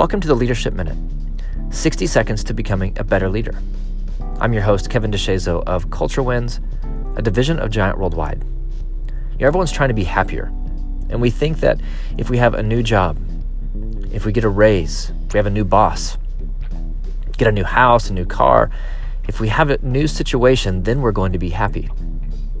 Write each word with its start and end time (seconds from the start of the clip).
Welcome 0.00 0.20
to 0.22 0.28
the 0.28 0.34
Leadership 0.34 0.72
Minute 0.72 0.96
60 1.68 2.06
seconds 2.06 2.42
to 2.44 2.54
becoming 2.54 2.96
a 2.98 3.04
better 3.04 3.28
leader. 3.28 3.52
I'm 4.38 4.54
your 4.54 4.62
host, 4.62 4.88
Kevin 4.88 5.10
DeShazo 5.10 5.62
of 5.64 5.90
Culture 5.90 6.22
Wins, 6.22 6.58
a 7.16 7.22
division 7.22 7.58
of 7.58 7.70
Giant 7.70 7.98
Worldwide. 7.98 8.42
You 9.32 9.40
know, 9.40 9.48
everyone's 9.48 9.70
trying 9.70 9.90
to 9.90 9.94
be 9.94 10.04
happier, 10.04 10.46
and 11.10 11.20
we 11.20 11.28
think 11.28 11.60
that 11.60 11.82
if 12.16 12.30
we 12.30 12.38
have 12.38 12.54
a 12.54 12.62
new 12.62 12.82
job, 12.82 13.18
if 14.10 14.24
we 14.24 14.32
get 14.32 14.42
a 14.42 14.48
raise, 14.48 15.12
if 15.26 15.34
we 15.34 15.36
have 15.36 15.44
a 15.44 15.50
new 15.50 15.66
boss, 15.66 16.16
get 17.36 17.48
a 17.48 17.52
new 17.52 17.64
house, 17.64 18.08
a 18.08 18.14
new 18.14 18.24
car, 18.24 18.70
if 19.28 19.38
we 19.38 19.48
have 19.48 19.68
a 19.68 19.76
new 19.82 20.06
situation, 20.06 20.84
then 20.84 21.02
we're 21.02 21.12
going 21.12 21.34
to 21.34 21.38
be 21.38 21.50
happy. 21.50 21.90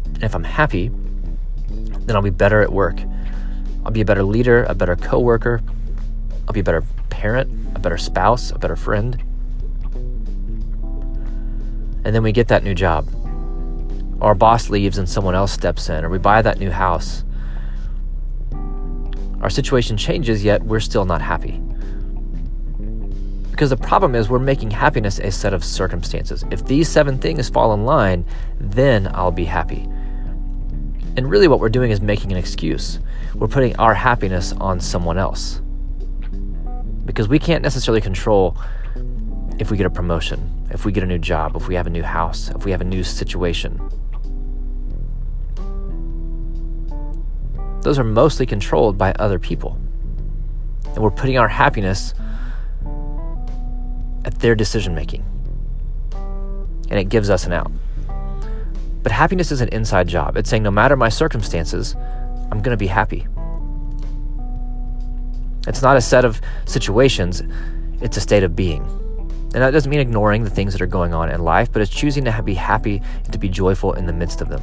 And 0.04 0.22
if 0.22 0.34
I'm 0.34 0.44
happy, 0.44 0.90
then 1.70 2.16
I'll 2.16 2.20
be 2.20 2.28
better 2.28 2.60
at 2.60 2.70
work. 2.70 3.00
I'll 3.86 3.92
be 3.92 4.02
a 4.02 4.04
better 4.04 4.24
leader, 4.24 4.64
a 4.64 4.74
better 4.74 4.94
coworker, 4.94 5.62
I'll 6.46 6.52
be 6.52 6.60
a 6.60 6.64
better 6.64 6.84
parent, 7.20 7.50
a 7.76 7.78
better 7.78 7.98
spouse, 7.98 8.50
a 8.50 8.58
better 8.58 8.76
friend. 8.76 9.22
And 12.02 12.14
then 12.14 12.22
we 12.22 12.32
get 12.32 12.48
that 12.48 12.64
new 12.64 12.74
job. 12.74 13.06
Our 14.22 14.34
boss 14.34 14.70
leaves 14.70 14.96
and 14.96 15.06
someone 15.06 15.34
else 15.34 15.52
steps 15.52 15.90
in, 15.90 16.02
or 16.02 16.08
we 16.08 16.16
buy 16.16 16.40
that 16.40 16.58
new 16.58 16.70
house. 16.70 17.24
Our 19.42 19.50
situation 19.50 19.98
changes, 19.98 20.42
yet 20.42 20.62
we're 20.62 20.80
still 20.80 21.04
not 21.04 21.20
happy. 21.20 21.60
Because 23.50 23.68
the 23.68 23.76
problem 23.76 24.14
is, 24.14 24.30
we're 24.30 24.38
making 24.38 24.70
happiness 24.70 25.18
a 25.18 25.30
set 25.30 25.52
of 25.52 25.62
circumstances. 25.62 26.42
If 26.50 26.64
these 26.64 26.88
seven 26.88 27.18
things 27.18 27.50
fall 27.50 27.74
in 27.74 27.84
line, 27.84 28.24
then 28.58 29.10
I'll 29.14 29.30
be 29.30 29.44
happy. 29.44 29.82
And 31.18 31.28
really, 31.28 31.48
what 31.48 31.60
we're 31.60 31.68
doing 31.68 31.90
is 31.90 32.00
making 32.00 32.32
an 32.32 32.38
excuse. 32.38 32.98
We're 33.34 33.46
putting 33.46 33.76
our 33.76 33.92
happiness 33.92 34.52
on 34.52 34.80
someone 34.80 35.18
else 35.18 35.60
because 37.04 37.28
we 37.28 37.38
can't 37.38 37.62
necessarily 37.62 38.00
control 38.00 38.56
if 39.58 39.70
we 39.70 39.76
get 39.76 39.86
a 39.86 39.90
promotion, 39.90 40.66
if 40.70 40.84
we 40.84 40.92
get 40.92 41.02
a 41.02 41.06
new 41.06 41.18
job, 41.18 41.54
if 41.56 41.68
we 41.68 41.74
have 41.74 41.86
a 41.86 41.90
new 41.90 42.02
house, 42.02 42.50
if 42.50 42.64
we 42.64 42.70
have 42.70 42.80
a 42.80 42.84
new 42.84 43.04
situation. 43.04 43.80
Those 47.82 47.98
are 47.98 48.04
mostly 48.04 48.46
controlled 48.46 48.98
by 48.98 49.12
other 49.12 49.38
people. 49.38 49.78
And 50.86 50.98
we're 50.98 51.10
putting 51.10 51.38
our 51.38 51.48
happiness 51.48 52.14
at 54.24 54.38
their 54.40 54.54
decision 54.54 54.94
making. 54.94 55.24
And 56.90 56.98
it 56.98 57.08
gives 57.08 57.30
us 57.30 57.46
an 57.46 57.52
out. 57.52 57.70
But 59.02 59.12
happiness 59.12 59.50
is 59.50 59.60
an 59.60 59.68
inside 59.68 60.08
job. 60.08 60.36
It's 60.36 60.50
saying 60.50 60.62
no 60.62 60.70
matter 60.70 60.96
my 60.96 61.08
circumstances, 61.08 61.94
I'm 62.50 62.60
going 62.60 62.72
to 62.72 62.76
be 62.76 62.86
happy. 62.86 63.26
It's 65.66 65.82
not 65.82 65.96
a 65.96 66.00
set 66.00 66.24
of 66.24 66.40
situations, 66.66 67.42
it's 68.00 68.16
a 68.16 68.20
state 68.20 68.42
of 68.42 68.56
being. 68.56 68.82
And 69.52 69.62
that 69.62 69.72
doesn't 69.72 69.90
mean 69.90 70.00
ignoring 70.00 70.44
the 70.44 70.50
things 70.50 70.72
that 70.72 70.80
are 70.80 70.86
going 70.86 71.12
on 71.12 71.30
in 71.30 71.42
life, 71.42 71.72
but 71.72 71.82
it's 71.82 71.90
choosing 71.90 72.24
to 72.24 72.42
be 72.42 72.54
happy 72.54 73.02
and 73.24 73.32
to 73.32 73.38
be 73.38 73.48
joyful 73.48 73.94
in 73.94 74.06
the 74.06 74.12
midst 74.12 74.40
of 74.40 74.48
them. 74.48 74.62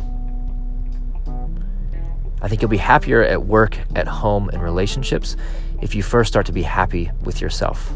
I 2.42 2.48
think 2.48 2.62
you'll 2.62 2.72
be 2.72 2.78
happier 2.78 3.22
at 3.24 3.46
work, 3.46 3.78
at 3.96 4.08
home, 4.08 4.50
and 4.50 4.62
relationships 4.62 5.36
if 5.82 5.94
you 5.94 6.04
first 6.04 6.30
start 6.30 6.46
to 6.46 6.52
be 6.52 6.62
happy 6.62 7.12
with 7.24 7.42
yourself. 7.42 7.92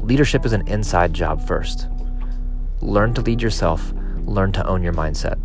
Leadership 0.00 0.44
is 0.44 0.52
an 0.52 0.66
inside 0.66 1.12
job 1.12 1.46
first. 1.46 1.86
Learn 2.80 3.14
to 3.14 3.20
lead 3.20 3.42
yourself, 3.42 3.92
learn 4.24 4.52
to 4.52 4.66
own 4.66 4.82
your 4.82 4.94
mindset. 4.94 5.38